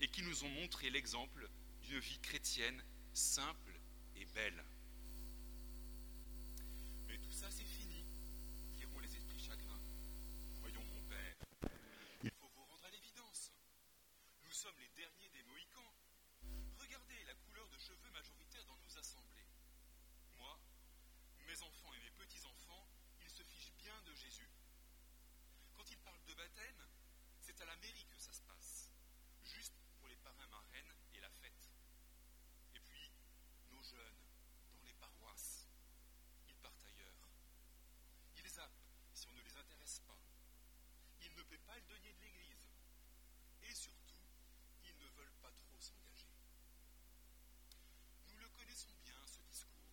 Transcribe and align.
et 0.00 0.08
qui 0.08 0.22
nous 0.22 0.44
ont 0.44 0.48
montré 0.50 0.90
l'exemple 0.90 1.48
d'une 1.82 1.98
vie 1.98 2.18
chrétienne 2.20 2.82
simple 3.12 3.78
et 4.16 4.24
belle. 4.26 4.64
Mais 7.08 7.18
tout 7.18 7.32
ça, 7.32 7.50
c'est 7.50 7.64
fini, 7.64 8.04
diront 8.74 8.98
les 8.98 9.16
esprits 9.16 9.38
chagrins? 9.38 9.80
Voyons, 10.60 10.84
mon 10.84 11.02
père, 11.04 11.34
il 12.22 12.30
faut 12.30 12.48
vous 12.48 12.64
rendre 12.64 12.84
à 12.84 12.90
l'évidence. 12.90 13.52
Nous 14.44 14.52
sommes 14.52 14.78
les 14.78 14.90
derniers 14.90 15.30
des 15.30 15.42
Mohicans. 15.44 15.94
Regardez 16.78 17.24
la 17.24 17.34
couleur 17.34 17.68
de 17.68 17.78
cheveux 17.78 18.10
majoritaire 18.10 18.66
dans 18.66 18.76
nos 18.76 18.98
assemblées. 18.98 19.48
Moi, 20.36 20.58
mes 21.46 21.62
enfants 21.62 21.94
et 21.94 22.00
mes 22.00 22.10
petits-enfants, 22.10 22.86
ils 23.22 23.30
se 23.30 23.42
fichent 23.42 23.72
bien 23.78 24.00
de 24.02 24.14
Jésus. 24.14 24.50
Quand 25.74 25.90
ils 25.90 25.98
parlent 25.98 26.24
de 26.26 26.34
baptême, 26.34 26.82
c'est 27.40 27.60
à 27.60 27.66
la 27.66 27.76
mairie 27.76 28.06
que 28.10 28.18
ça 28.18 28.32
se 28.32 28.40
passe, 28.42 28.90
juste 29.44 29.74
pour 29.98 30.08
les 30.08 30.16
parrains 30.16 30.46
marraines 30.46 30.94
et 31.14 31.20
la 31.20 31.28
fête. 31.28 31.70
Et 32.74 32.80
puis, 32.80 33.10
nos 33.70 33.82
jeunes, 33.82 34.22
dans 34.72 34.82
les 34.82 34.94
paroisses, 34.94 35.68
ils 36.48 36.56
partent 36.56 36.84
ailleurs. 36.86 37.28
Ils 38.36 38.48
zappent 38.48 38.82
si 39.12 39.28
on 39.28 39.34
ne 39.34 39.42
les 39.42 39.56
intéresse 39.56 40.00
pas. 40.06 40.18
Ils 41.20 41.34
ne 41.34 41.42
paient 41.42 41.58
pas 41.58 41.76
le 41.76 41.84
denier 41.84 42.12
de 42.14 42.22
l'église. 42.22 42.70
Et 43.62 43.74
surtout, 43.74 44.24
ils 44.84 44.96
ne 44.98 45.06
veulent 45.08 45.38
pas 45.42 45.52
trop 45.52 45.80
s'engager. 45.80 46.32
Nous 48.28 48.38
le 48.38 48.48
connaissons 48.48 48.94
bien, 49.02 49.20
ce 49.26 49.40
discours. 49.42 49.92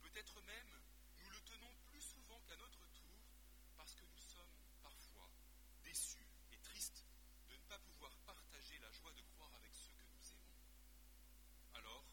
Peut-être 0.00 0.40
même, 0.42 0.80
nous 1.18 1.30
le 1.30 1.40
tenons 1.42 1.74
plus 1.90 2.00
souvent 2.00 2.40
qu'à 2.46 2.56
notre 2.56 2.86
tour, 2.92 3.20
parce 3.76 3.94
que 3.94 4.04
nous 4.06 4.18
sommes 4.18 4.54
parfois 4.82 5.30
déçus 5.82 6.26
et 6.52 6.58
tristes 6.58 7.04
de 7.48 7.54
ne 7.54 7.62
pas 7.68 7.78
pouvoir 7.78 8.16
partager 8.26 8.78
la 8.78 8.90
joie 8.90 9.12
de 9.12 9.22
croire 9.22 9.54
avec 9.54 9.74
ceux 9.74 9.92
que 9.92 10.06
nous 10.14 10.32
aimons. 10.32 10.54
Alors, 11.74 12.04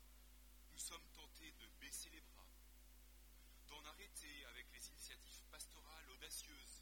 nous 0.72 0.80
sommes 0.80 1.06
tentés 1.14 1.52
de 1.60 1.68
baisser 1.80 2.10
les 2.10 2.22
bras, 2.22 2.48
d'en 3.68 3.82
initiatives 4.90 5.44
pastorales 5.52 6.10
audacieuses 6.10 6.82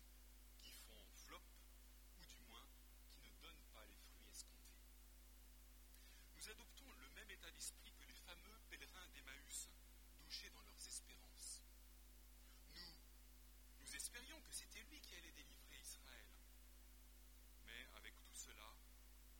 qui 0.62 0.72
font 0.72 1.04
flop, 1.26 1.44
ou 2.18 2.26
du 2.26 2.38
moins 2.48 2.66
qui 3.10 3.20
ne 3.20 3.32
donnent 3.42 3.68
pas 3.74 3.86
les 3.86 3.98
fruits 3.98 4.30
escomptés. 4.32 4.88
Nous 6.36 6.50
adoptons 6.50 6.92
le 6.94 7.10
même 7.10 7.30
état 7.30 7.52
d'esprit 7.52 7.94
que 8.00 8.06
les 8.06 8.16
fameux 8.16 8.58
pèlerins 8.70 9.08
d'Emmaüs, 9.10 9.70
douchés 10.18 10.50
dans 10.52 10.62
leurs 10.62 10.88
espérances. 10.88 11.62
Nous, 12.72 12.96
nous 13.82 13.96
espérions 13.96 14.40
que 14.42 14.54
c'était 14.54 14.84
lui 14.84 15.02
qui 15.02 15.16
allait 15.16 15.34
délivrer 15.34 15.80
Israël. 15.82 16.26
Mais 17.66 17.88
avec 17.98 18.16
tout 18.24 18.36
cela, 18.36 18.76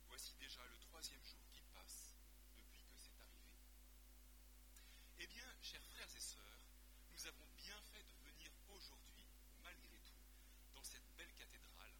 voici 0.08 0.34
déjà 0.36 0.66
le 0.66 0.78
troisième 0.80 1.24
jour 1.24 1.48
qui 1.54 1.62
passe 1.74 2.14
depuis 2.58 2.84
que 2.84 3.00
c'est 3.00 3.20
arrivé. 3.22 3.56
Eh 5.20 5.28
bien, 5.28 5.48
chers 5.62 5.86
frères 5.86 6.14
et 6.14 6.20
sœurs, 6.20 6.60
nous 7.12 7.28
avons 7.28 7.48
bien 7.58 7.82
fait 7.92 8.04
de 8.04 8.14
venir 8.32 8.50
aujourd'hui, 8.70 9.26
malgré 9.62 10.00
tout, 10.00 10.24
dans 10.74 10.79
cette 10.90 11.16
belle 11.18 11.34
cathédrale, 11.38 11.94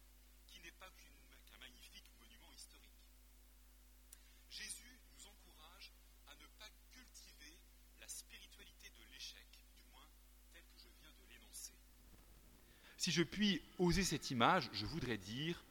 qui 0.46 0.60
n'est 0.60 0.72
pas 0.72 0.90
qu'un 0.90 1.58
magnifique 1.58 2.10
monument 2.18 2.52
historique. 2.52 2.90
Jésus 4.50 4.98
nous 5.12 5.26
encourage 5.28 5.92
à 6.26 6.34
ne 6.34 6.46
pas 6.58 6.68
cultiver 6.92 7.58
la 8.00 8.08
spiritualité 8.08 8.90
de 8.90 9.04
l'échec, 9.12 9.46
du 9.76 9.84
moins 9.92 10.08
telle 10.52 10.64
que 10.64 10.78
je 10.78 10.88
viens 11.00 11.12
de 11.12 11.24
l'énoncer. 11.30 11.72
Si 12.96 13.12
je 13.12 13.22
puis 13.22 13.62
oser 13.78 14.04
cette 14.04 14.30
image, 14.30 14.68
je 14.72 14.86
voudrais 14.86 15.18
dire 15.18 15.62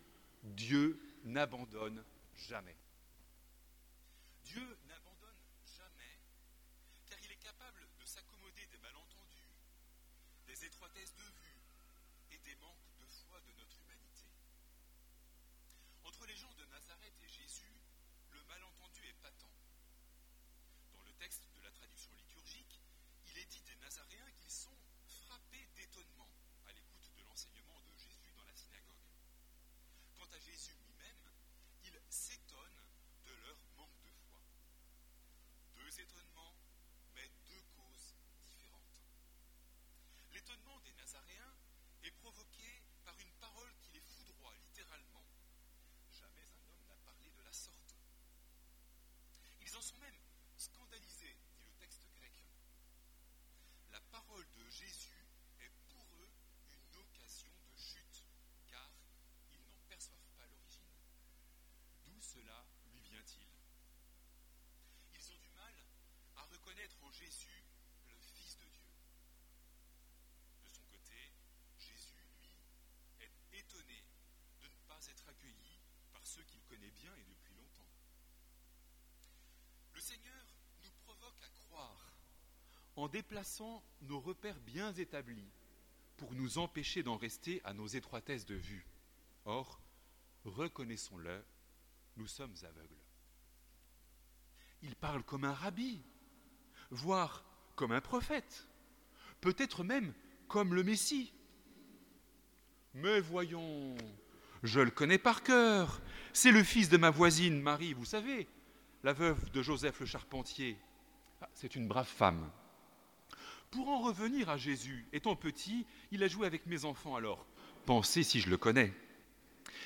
Dieu 0.44 1.00
n'abandonne 1.26 2.04
jamais. 2.36 2.78
Dieu 4.46 4.78
n'abandonne 4.88 5.42
jamais, 5.78 6.20
car 7.06 7.20
il 7.20 7.32
est 7.32 7.44
capable 7.44 7.86
de 8.00 8.06
s'accommoder 8.06 8.66
des 8.68 8.78
malentendus, 8.80 9.52
des 10.48 10.66
étroitesses 10.66 11.14
de 11.16 11.24
vue 11.24 11.60
et 12.32 12.38
des 12.40 12.56
manques 12.56 12.96
de 13.00 13.06
foi 13.06 13.40
de 13.42 13.52
notre 13.54 13.78
humanité. 13.82 14.26
Entre 16.04 16.26
les 16.26 16.36
gens 16.36 16.54
de 16.56 16.66
Nazareth 16.66 17.14
et 17.24 17.28
Jésus, 17.28 17.74
le 18.32 18.44
malentendu 18.44 19.06
est 19.08 19.22
patent. 19.22 19.50
Dans 20.94 21.02
le 21.04 21.14
texte 21.14 21.48
de 21.56 21.62
la 21.62 21.72
traduction 21.72 22.14
liturgique, 22.16 22.80
il 23.28 23.38
est 23.38 23.46
dit 23.46 23.62
des 23.62 23.76
Nazaréens 23.78 24.32
qu'ils 24.40 24.52
sont 24.52 24.78
frappés 25.08 25.68
d'étonnement 25.76 26.30
à 26.68 26.72
l'écoute 26.74 27.12
de 27.18 27.24
l'enseignement 27.24 27.80
de 27.82 27.94
Jésus 27.98 28.32
dans 28.36 28.44
la 28.46 28.56
synagogue. 28.56 28.96
Quant 30.16 30.28
à 30.32 30.40
Jésus 30.40 30.74
lui-même, 30.86 31.30
il 31.84 32.00
s'étonne 32.10 32.80
de 33.26 33.32
leur 33.44 33.58
manque 33.78 34.02
de 34.04 34.12
foi. 34.12 34.42
Deux 35.76 36.00
étonnements, 36.00 36.56
mais 37.16 37.30
deux 37.48 37.62
causes 37.76 38.16
différentes. 38.44 39.02
L'étonnement 40.32 40.80
des 40.82 40.94
Nazaréens 40.94 41.56
est 42.04 42.12
provoqué 42.12 42.84
par 43.04 43.20
une 43.20 43.32
parole 43.40 43.74
qui 43.82 43.92
les 43.94 44.02
foudroie 44.02 44.54
littéralement. 44.66 45.26
Jamais 46.12 46.44
un 46.44 46.70
homme 46.72 46.86
n'a 46.88 46.98
parlé 47.06 47.30
de 47.32 47.42
la 47.42 47.52
sorte. 47.54 47.96
Ils 49.62 49.76
en 49.76 49.82
sont 49.82 49.98
même 49.98 50.20
scandalisés, 50.58 51.38
dit 51.56 51.64
le 51.64 51.74
texte 51.80 52.08
grec. 52.16 52.34
La 53.92 54.02
parole 54.12 54.46
de 54.58 54.70
Jésus 54.70 55.26
est 55.60 55.72
pour 55.90 56.06
eux 56.16 56.30
une 56.72 56.96
occasion 56.98 57.52
de 57.68 57.76
chute, 57.78 58.26
car 58.68 58.92
ils 59.52 59.64
n'en 59.66 59.80
perçoivent 59.88 60.32
pas 60.38 60.46
l'origine. 60.48 60.90
D'où 62.08 62.22
cela 62.22 62.66
lui 62.92 63.00
vient-il 63.02 63.48
Ils 65.16 65.32
ont 65.32 65.38
du 65.38 65.50
mal 65.52 65.74
à 66.38 66.44
reconnaître 66.44 67.04
en 67.04 67.12
Jésus 67.12 67.64
le 68.10 68.16
Fils 68.18 68.58
de 68.58 68.68
Dieu. 68.68 68.86
De 70.62 70.68
son 70.68 70.84
côté, 70.86 71.34
Jésus, 71.78 72.26
lui, 72.42 72.56
est 73.20 73.60
étonné 73.60 74.04
de 74.62 74.68
ne 74.68 74.78
pas 74.88 75.00
être 75.08 75.28
accueilli 75.30 75.80
par 76.12 76.26
ceux 76.26 76.44
qu'il 76.44 76.62
connaît 76.64 76.89
depuis 77.08 77.54
longtemps. 77.56 77.88
Le 79.94 80.02
Seigneur 80.02 80.46
nous 80.84 80.92
provoque 81.06 81.42
à 81.44 81.50
croire 81.66 82.14
en 82.96 83.08
déplaçant 83.08 83.84
nos 84.02 84.20
repères 84.20 84.60
bien 84.62 84.94
établis 84.94 85.50
pour 86.18 86.34
nous 86.34 86.58
empêcher 86.58 87.02
d'en 87.02 87.18
rester 87.18 87.62
à 87.64 87.74
nos 87.74 87.88
étroitesses 87.88 88.46
de 88.46 88.56
vue. 88.56 88.86
Or, 89.46 89.80
reconnaissons-le, 90.44 91.44
nous 92.18 92.28
sommes 92.28 92.56
aveugles. 92.64 93.04
Il 94.82 94.96
parle 94.96 95.24
comme 95.24 95.46
un 95.46 95.54
rabbi, 95.54 96.02
voire 96.90 97.46
comme 97.76 97.92
un 97.92 98.02
prophète, 98.02 98.68
peut-être 99.40 99.84
même 99.84 100.14
comme 100.48 100.74
le 100.74 100.84
Messie. 100.84 101.34
Mais 102.94 103.22
voyons, 103.22 103.96
je 104.64 104.80
le 104.80 104.92
connais 104.92 105.18
par 105.18 105.44
cœur, 105.44 106.02
c'est 106.34 106.52
le 106.52 106.64
fils 106.64 106.90
de 106.90 106.98
ma 106.98 107.10
voisine 107.10 107.62
Marie, 107.62 107.94
vous 107.94 108.06
savez, 108.06 108.48
la 109.04 109.14
veuve 109.14 109.50
de 109.52 109.62
Joseph 109.62 110.00
le 110.00 110.06
Charpentier. 110.06 110.78
Ah, 111.42 111.50
c'est 111.54 111.76
une 111.76 111.88
brave 111.88 112.08
femme. 112.08 112.50
Pour 113.72 113.90
en 113.90 114.00
revenir 114.00 114.50
à 114.50 114.58
Jésus, 114.58 115.06
étant 115.14 115.36
petit, 115.36 115.86
il 116.12 116.24
a 116.24 116.28
joué 116.28 116.48
avec 116.48 116.66
mes 116.66 116.86
enfants 116.86 117.16
alors. 117.16 117.46
Pensez 117.86 118.24
si 118.24 118.40
je 118.40 118.50
le 118.50 118.58
connais. 118.58 118.94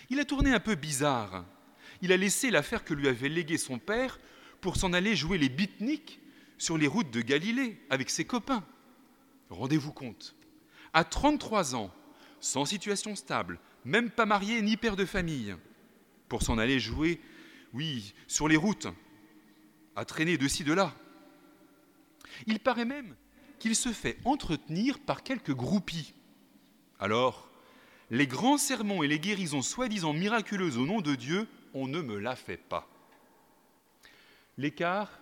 Il 0.10 0.20
a 0.20 0.26
tourné 0.26 0.54
un 0.54 0.60
peu 0.60 0.76
bizarre. 0.76 1.46
Il 2.02 2.12
a 2.12 2.18
laissé 2.18 2.50
l'affaire 2.50 2.84
que 2.84 2.94
lui 2.94 3.08
avait 3.08 3.30
léguée 3.30 3.58
son 3.58 3.80
père 3.80 4.20
pour 4.62 4.78
s'en 4.78 4.94
aller 4.94 5.16
jouer 5.16 5.38
les 5.38 5.50
beatniks 5.50 6.20
sur 6.58 6.78
les 6.78 6.88
routes 6.88 7.12
de 7.12 7.22
Galilée 7.22 7.80
avec 7.90 8.10
ses 8.10 8.26
copains. 8.26 8.66
Rendez-vous 9.50 9.92
compte. 9.92 10.36
À 10.94 11.04
33 11.04 11.76
ans, 11.76 11.94
sans 12.40 12.66
situation 12.66 13.16
stable, 13.16 13.60
même 13.86 14.10
pas 14.10 14.26
marié 14.26 14.62
ni 14.62 14.78
père 14.78 14.96
de 14.96 15.06
famille, 15.06 15.56
pour 16.30 16.42
s'en 16.42 16.58
aller 16.58 16.80
jouer, 16.80 17.22
oui, 17.74 18.14
sur 18.28 18.48
les 18.48 18.58
routes, 18.58 18.88
à 19.96 20.06
traîner 20.06 20.38
de 20.38 20.48
ci, 20.48 20.64
de 20.64 20.74
là. 20.74 20.94
Il 22.48 22.60
paraît 22.60 22.86
même 22.86 23.16
qu'il 23.60 23.76
se 23.76 23.92
fait 23.92 24.18
entretenir 24.26 25.00
par 25.00 25.24
quelques 25.24 25.54
groupies. 25.54 26.14
Alors, 27.00 27.50
les 28.10 28.28
grands 28.28 28.58
sermons 28.58 29.04
et 29.04 29.08
les 29.08 29.20
guérisons 29.20 29.62
soi-disant 29.62 30.14
miraculeuses 30.14 30.78
au 30.78 30.86
nom 30.86 31.02
de 31.02 31.16
Dieu, 31.16 31.48
on 31.74 31.88
ne 31.88 32.02
me 32.02 32.18
la 32.18 32.36
fait 32.36 32.58
pas. 32.58 32.88
L'écart 34.58 35.20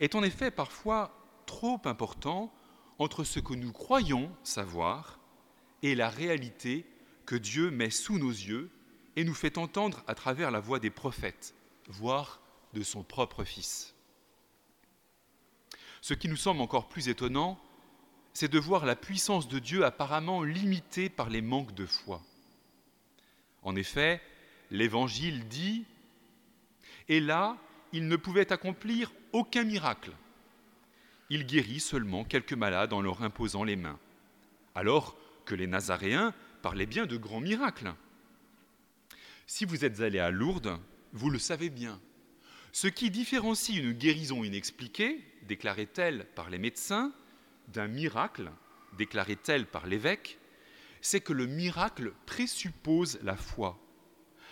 est 0.00 0.14
en 0.14 0.22
effet 0.22 0.50
parfois 0.50 1.14
trop 1.46 1.80
important 1.84 2.52
entre 2.98 3.24
ce 3.24 3.40
que 3.40 3.54
nous 3.54 3.72
croyons 3.72 4.30
savoir 4.42 5.18
et 5.82 5.94
la 5.94 6.08
réalité 6.08 6.86
que 7.30 7.36
Dieu 7.36 7.70
met 7.70 7.90
sous 7.90 8.18
nos 8.18 8.32
yeux 8.32 8.68
et 9.14 9.22
nous 9.22 9.34
fait 9.34 9.56
entendre 9.56 10.02
à 10.08 10.16
travers 10.16 10.50
la 10.50 10.58
voix 10.58 10.80
des 10.80 10.90
prophètes, 10.90 11.54
voire 11.86 12.40
de 12.72 12.82
son 12.82 13.04
propre 13.04 13.44
Fils. 13.44 13.94
Ce 16.00 16.12
qui 16.12 16.26
nous 16.26 16.34
semble 16.34 16.60
encore 16.60 16.88
plus 16.88 17.08
étonnant, 17.08 17.56
c'est 18.32 18.50
de 18.50 18.58
voir 18.58 18.84
la 18.84 18.96
puissance 18.96 19.46
de 19.46 19.60
Dieu 19.60 19.84
apparemment 19.84 20.42
limitée 20.42 21.08
par 21.08 21.30
les 21.30 21.40
manques 21.40 21.72
de 21.72 21.86
foi. 21.86 22.20
En 23.62 23.76
effet, 23.76 24.20
l'Évangile 24.72 25.46
dit 25.46 25.84
Et 27.08 27.20
là, 27.20 27.58
il 27.92 28.08
ne 28.08 28.16
pouvait 28.16 28.52
accomplir 28.52 29.12
aucun 29.32 29.62
miracle. 29.62 30.10
Il 31.28 31.46
guérit 31.46 31.78
seulement 31.78 32.24
quelques 32.24 32.54
malades 32.54 32.92
en 32.92 33.00
leur 33.00 33.22
imposant 33.22 33.62
les 33.62 33.76
mains. 33.76 34.00
Alors 34.74 35.16
que 35.44 35.54
les 35.54 35.68
Nazaréens 35.68 36.34
parlaient 36.60 36.86
bien 36.86 37.06
de 37.06 37.16
grands 37.16 37.40
miracles. 37.40 37.94
Si 39.46 39.64
vous 39.64 39.84
êtes 39.84 40.00
allé 40.00 40.18
à 40.18 40.30
Lourdes, 40.30 40.78
vous 41.12 41.30
le 41.30 41.38
savez 41.38 41.70
bien. 41.70 42.00
Ce 42.72 42.86
qui 42.86 43.10
différencie 43.10 43.76
une 43.76 43.92
guérison 43.92 44.44
inexpliquée, 44.44 45.24
déclarait-elle 45.42 46.26
par 46.36 46.50
les 46.50 46.58
médecins, 46.58 47.12
d'un 47.68 47.88
miracle, 47.88 48.50
déclarait-elle 48.96 49.66
par 49.66 49.86
l'évêque, 49.86 50.38
c'est 51.00 51.20
que 51.20 51.32
le 51.32 51.46
miracle 51.46 52.12
présuppose 52.26 53.18
la 53.22 53.36
foi, 53.36 53.78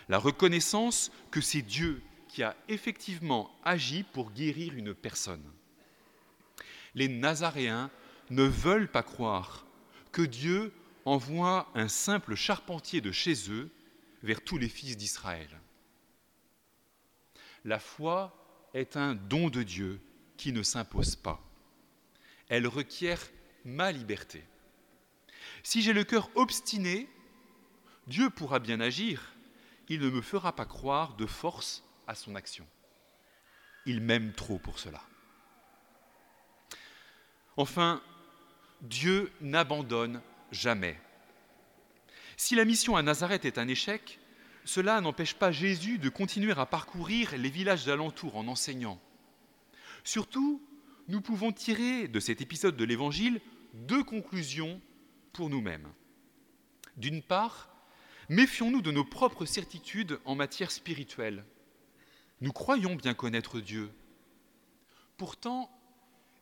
la 0.09 0.17
reconnaissance 0.17 1.11
que 1.31 1.41
c'est 1.41 1.61
Dieu 1.61 2.01
qui 2.27 2.43
a 2.43 2.55
effectivement 2.67 3.51
agi 3.63 4.03
pour 4.03 4.31
guérir 4.31 4.75
une 4.75 4.93
personne. 4.93 5.43
Les 6.95 7.07
Nazaréens 7.07 7.89
ne 8.29 8.43
veulent 8.43 8.91
pas 8.91 9.03
croire 9.03 9.65
que 10.11 10.21
Dieu 10.21 10.73
envoie 11.05 11.69
un 11.75 11.87
simple 11.87 12.35
charpentier 12.35 13.01
de 13.01 13.11
chez 13.11 13.51
eux 13.51 13.69
vers 14.23 14.43
tous 14.43 14.57
les 14.57 14.69
fils 14.69 14.97
d'Israël. 14.97 15.49
La 17.65 17.79
foi 17.79 18.35
est 18.73 18.97
un 18.97 19.15
don 19.15 19.49
de 19.49 19.63
Dieu 19.63 20.01
qui 20.37 20.53
ne 20.53 20.63
s'impose 20.63 21.15
pas. 21.15 21.41
Elle 22.47 22.67
requiert 22.67 23.21
ma 23.65 23.91
liberté. 23.91 24.43
Si 25.63 25.81
j'ai 25.81 25.93
le 25.93 26.03
cœur 26.03 26.29
obstiné, 26.35 27.09
Dieu 28.07 28.29
pourra 28.29 28.59
bien 28.59 28.79
agir, 28.79 29.33
il 29.89 29.99
ne 29.99 30.09
me 30.09 30.21
fera 30.21 30.55
pas 30.55 30.65
croire 30.65 31.15
de 31.15 31.25
force 31.25 31.83
à 32.07 32.15
son 32.15 32.35
action. 32.35 32.65
Il 33.85 34.01
m'aime 34.01 34.33
trop 34.33 34.59
pour 34.59 34.79
cela. 34.79 35.01
Enfin, 37.57 38.01
Dieu 38.81 39.31
n'abandonne 39.41 40.21
jamais. 40.51 40.99
Si 42.37 42.55
la 42.55 42.65
mission 42.65 42.95
à 42.95 43.01
Nazareth 43.01 43.45
est 43.45 43.57
un 43.57 43.67
échec, 43.67 44.19
cela 44.65 45.01
n'empêche 45.01 45.33
pas 45.33 45.51
Jésus 45.51 45.97
de 45.97 46.09
continuer 46.09 46.53
à 46.53 46.65
parcourir 46.65 47.37
les 47.37 47.49
villages 47.49 47.85
d'alentour 47.85 48.35
en 48.35 48.47
enseignant. 48.47 48.99
Surtout, 50.03 50.61
nous 51.07 51.21
pouvons 51.21 51.51
tirer 51.51 52.07
de 52.07 52.19
cet 52.19 52.39
épisode 52.41 52.77
de 52.77 52.85
l'Évangile 52.85 53.41
deux 53.73 54.03
conclusions 54.03 54.79
pour 55.33 55.49
nous-mêmes. 55.49 55.87
D'une 56.97 57.21
part, 57.21 57.69
méfions-nous 58.29 58.81
de 58.81 58.91
nos 58.91 59.05
propres 59.05 59.45
certitudes 59.45 60.19
en 60.25 60.35
matière 60.35 60.71
spirituelle. 60.71 61.45
Nous 62.41 62.51
croyons 62.53 62.95
bien 62.95 63.13
connaître 63.13 63.59
Dieu. 63.59 63.91
Pourtant, 65.17 65.69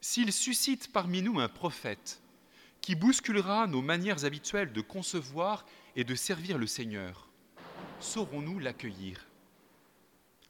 s'il 0.01 0.31
suscite 0.31 0.91
parmi 0.91 1.21
nous 1.21 1.39
un 1.39 1.49
prophète 1.49 2.21
qui 2.81 2.95
bousculera 2.95 3.67
nos 3.67 3.81
manières 3.81 4.25
habituelles 4.25 4.73
de 4.73 4.81
concevoir 4.81 5.65
et 5.95 6.03
de 6.03 6.15
servir 6.15 6.57
le 6.57 6.67
Seigneur, 6.67 7.27
saurons-nous 7.99 8.59
l'accueillir? 8.59 9.27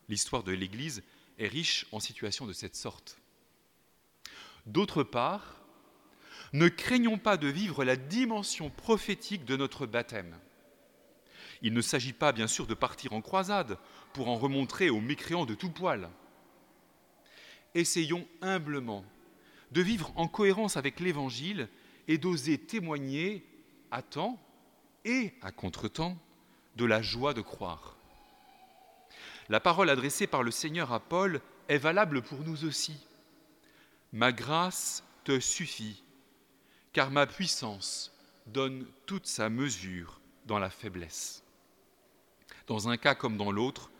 L'histoire 0.09 0.44
de 0.44 0.51
l'Église 0.51 1.03
est 1.39 1.47
riche 1.47 1.85
en 1.91 2.00
situations 2.00 2.45
de 2.45 2.53
cette 2.53 2.75
sorte. 2.75 3.18
D'autre 4.65 5.03
part, 5.03 5.62
ne 6.53 6.69
craignons 6.69 7.18
pas 7.18 7.38
de 7.38 7.47
vivre 7.47 7.83
la 7.83 7.95
dimension 7.95 8.69
prophétique 8.69 9.45
de 9.45 9.57
notre 9.57 9.85
baptême. 9.85 10.38
Il 11.62 11.74
ne 11.74 11.81
s'agit 11.81 12.13
pas, 12.13 12.31
bien 12.31 12.47
sûr, 12.47 12.68
de 12.68 12.74
partir 12.74 13.13
en 13.13 13.21
croisade 13.21 13.77
pour 14.13 14.29
en 14.29 14.35
remontrer 14.35 14.89
aux 14.89 15.01
mécréants 15.01 15.45
de 15.45 15.56
tout 15.56 15.71
poil. 15.71 16.09
Essayons 17.75 18.27
humblement 18.41 19.03
de 19.71 19.81
vivre 19.81 20.12
en 20.15 20.27
cohérence 20.27 20.77
avec 20.77 21.00
l'Évangile 21.00 21.68
et 22.07 22.18
d'oser 22.18 22.57
témoigner 22.57 23.45
à 23.92 24.01
temps 24.01 24.39
et 25.06 25.33
à 25.42 25.51
contretemps 25.51 26.18
de 26.75 26.86
la 26.86 27.01
joie 27.01 27.33
de 27.33 27.42
croire. 27.42 27.98
La 29.50 29.59
parole 29.59 29.89
adressée 29.89 30.27
par 30.27 30.44
le 30.44 30.51
Seigneur 30.51 30.92
à 30.92 31.00
Paul 31.00 31.42
est 31.69 31.77
valable 31.77 32.21
pour 32.21 32.39
nous 32.42 32.65
aussi. 32.65 32.98
Ma 34.13 34.31
grâce 34.31 35.04
te 35.24 35.39
suffit, 35.39 36.04
car 36.94 37.12
ma 37.12 37.25
puissance 37.25 38.13
donne 38.48 38.86
toute 39.06 39.27
sa 39.27 39.50
mesure 39.50 40.21
dans 40.45 40.60
la 40.60 40.69
faiblesse. 40.69 41.44
Dans 42.68 42.89
un 42.89 42.98
cas 42.98 43.15
comme 43.15 43.38
dans 43.38 43.51
l'autre, 43.51 43.92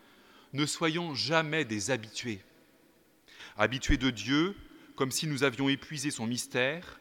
ne 0.52 0.66
soyons 0.66 1.14
jamais 1.14 1.64
des 1.64 1.90
habitués. 1.90 2.40
Habitués 3.56 3.96
de 3.96 4.10
Dieu, 4.10 4.56
comme 4.96 5.10
si 5.10 5.26
nous 5.26 5.42
avions 5.42 5.68
épuisé 5.68 6.10
son 6.10 6.26
mystère, 6.26 7.00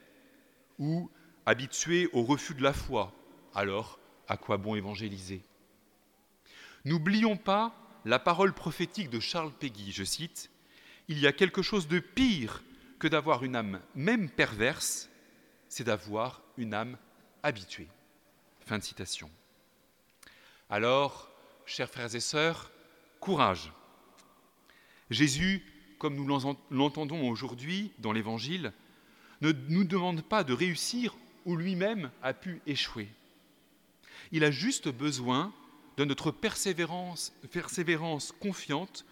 ou 0.80 1.10
habitués 1.46 2.10
au 2.14 2.24
refus 2.24 2.56
de 2.56 2.64
la 2.64 2.74
foi, 2.74 3.14
alors 3.54 4.00
à 4.28 4.38
quoi 4.38 4.58
bon 4.58 4.76
évangéliser? 4.76 5.44
N'oublions 6.86 7.38
pas 7.38 7.76
la 8.06 8.20
parole 8.20 8.54
prophétique 8.54 9.10
de 9.10 9.20
Charles 9.20 9.52
Péguy, 9.52 9.92
je 9.92 10.04
cite, 10.04 10.50
Il 11.08 11.20
y 11.20 11.28
a 11.28 11.34
quelque 11.34 11.62
chose 11.62 11.88
de 11.88 12.00
pire 12.00 12.64
que 13.00 13.08
d'avoir 13.08 13.44
une 13.44 13.56
âme 13.56 13.82
même 13.96 14.30
perverse 14.30 15.10
c'est 15.70 15.84
d'avoir 15.84 16.42
une 16.58 16.74
âme 16.74 16.98
habituée. 17.44 17.88
Fin 18.66 18.78
de 18.78 18.84
citation. 18.84 19.30
Alors, 20.70 21.30
chers 21.66 21.90
frères 21.90 22.14
et 22.16 22.20
sœurs, 22.20 22.72
courage. 23.20 23.72
Jésus, 25.10 25.64
comme 26.00 26.16
nous 26.16 26.28
l'entendons 26.70 27.30
aujourd'hui 27.30 27.94
dans 28.00 28.12
l'Évangile, 28.12 28.74
ne 29.42 29.52
nous 29.70 29.84
demande 29.84 30.22
pas 30.22 30.44
de 30.44 30.54
réussir 30.54 31.16
où 31.46 31.56
lui-même 31.56 32.12
a 32.22 32.34
pu 32.34 32.62
échouer. 32.66 33.10
Il 34.32 34.44
a 34.44 34.52
juste 34.52 34.90
besoin 34.90 35.54
de 35.98 36.06
notre 36.06 36.32
persévérance, 36.32 37.34
persévérance 37.52 38.32
confiante 38.32 39.06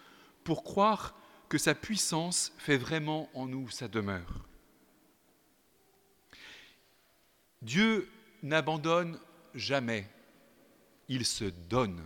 pour 0.44 0.63
croire 0.63 1.16
que 1.50 1.57
sa 1.57 1.75
puissance 1.75 2.54
fait 2.57 2.77
vraiment 2.77 3.30
en 3.33 3.45
nous 3.45 3.69
sa 3.69 3.88
demeure. 3.88 4.45
Dieu 7.62 8.10
n'abandonne 8.44 9.19
jamais, 9.56 10.07
il 11.07 11.25
se 11.25 11.45
donne. 11.45 12.01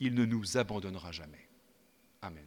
Il 0.00 0.14
ne 0.14 0.24
nous 0.24 0.56
abandonnera 0.56 1.12
jamais. 1.12 1.46
Amen. 2.22 2.46